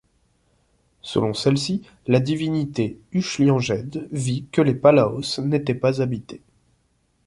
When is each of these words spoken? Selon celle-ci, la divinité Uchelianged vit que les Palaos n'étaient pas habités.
Selon 1.03 1.35
celle-ci, 1.35 1.83
la 2.07 2.19
divinité 2.19 2.97
Uchelianged 3.11 4.09
vit 4.11 4.47
que 4.51 4.63
les 4.63 4.73
Palaos 4.73 5.39
n'étaient 5.41 5.75
pas 5.75 6.01
habités. 6.01 6.41